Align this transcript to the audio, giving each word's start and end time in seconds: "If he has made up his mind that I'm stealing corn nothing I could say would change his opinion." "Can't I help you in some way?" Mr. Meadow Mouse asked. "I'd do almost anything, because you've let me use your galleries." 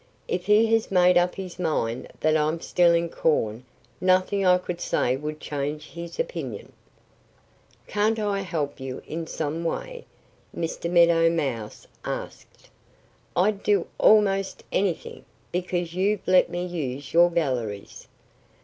"If 0.27 0.47
he 0.47 0.65
has 0.73 0.89
made 0.89 1.15
up 1.15 1.35
his 1.35 1.59
mind 1.59 2.07
that 2.21 2.35
I'm 2.35 2.59
stealing 2.59 3.07
corn 3.07 3.65
nothing 4.03 4.43
I 4.43 4.57
could 4.57 4.81
say 4.81 5.15
would 5.15 5.39
change 5.39 5.89
his 5.91 6.19
opinion." 6.19 6.73
"Can't 7.85 8.17
I 8.17 8.39
help 8.39 8.79
you 8.79 9.03
in 9.05 9.27
some 9.27 9.63
way?" 9.63 10.05
Mr. 10.57 10.89
Meadow 10.89 11.29
Mouse 11.29 11.85
asked. 12.03 12.67
"I'd 13.35 13.61
do 13.61 13.85
almost 13.99 14.63
anything, 14.71 15.23
because 15.51 15.93
you've 15.93 16.27
let 16.27 16.49
me 16.49 16.65
use 16.65 17.13
your 17.13 17.29
galleries." 17.29 18.07